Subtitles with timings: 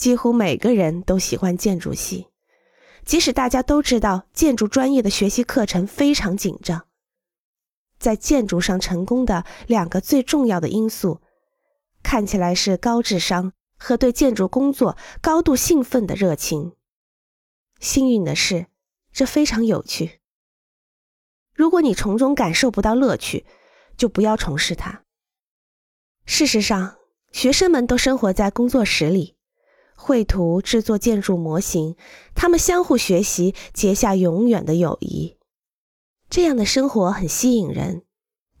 [0.00, 2.28] 几乎每个人都喜欢建筑系，
[3.04, 6.86] 即使大家都知道建筑专业的学习课程非常紧张。
[7.98, 11.20] 在建筑上成功的两个最重要的因素，
[12.02, 16.72] 看起来是高智商和对建筑工作高度兴奋的热情。
[17.78, 18.68] 幸运的是，
[19.12, 20.20] 这非常有趣。
[21.52, 23.44] 如果你从中感受不到乐趣，
[23.98, 25.04] 就不要从事它。
[26.24, 26.96] 事实上，
[27.32, 29.36] 学生们都生活在工作室里，
[30.02, 31.94] 绘图、制作建筑模型，
[32.34, 35.36] 他们相互学习，结下永远的友谊。
[36.30, 38.02] 这样的生活很吸引人，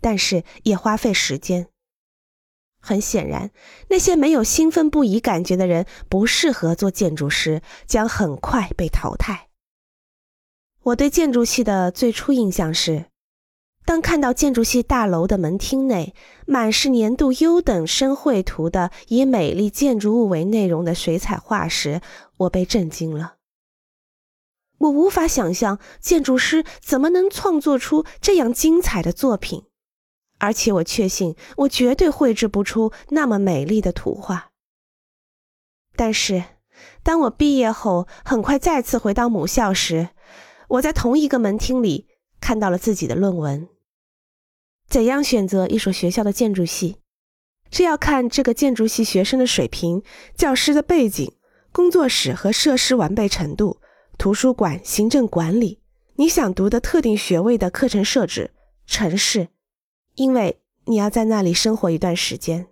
[0.02, 1.68] 但是也花费时间。
[2.82, 3.50] 很显然，
[3.88, 9.48] 那些没有兴奋不已感觉的人不适合做建筑师，将很快被淘汰。
[10.82, 13.06] 我对建筑系的最初印象是，
[13.84, 16.14] 当看到建筑系大楼的门厅内
[16.46, 22.00] 满是年度优等生绘图的以美丽建筑物为内容的水彩画时，
[22.36, 23.36] 我被震惊了。
[24.78, 29.64] 我无法想象建筑师怎么能创作出这样精彩的作品，
[30.38, 34.52] 而且我确信我绝对绘制不出那么美丽的图画。
[35.96, 36.44] 但是，
[37.02, 40.10] 当我毕业后很快再次回到母校时，
[40.68, 42.06] 我在同一个门厅里
[42.50, 43.68] 看到了自己的论文。
[44.88, 46.96] 怎样选择一所学校的建筑系？
[47.70, 50.02] 是要看这个建筑系学生的水平、
[50.34, 51.32] 教师的背景、
[51.70, 53.80] 工作室和设施完备程度。
[54.18, 55.78] 图书馆、行政管理，
[56.16, 58.50] 你想读的特定学位的课程设置、
[58.84, 59.46] 城市，
[60.16, 62.66] 因为你要在那里生活一段时间。